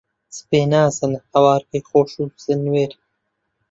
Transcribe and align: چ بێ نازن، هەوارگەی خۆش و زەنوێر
چ 0.33 0.37
بێ 0.49 0.61
نازن، 0.73 1.13
هەوارگەی 1.31 1.85
خۆش 1.89 2.11
و 2.17 2.25
زەنوێر 2.43 2.91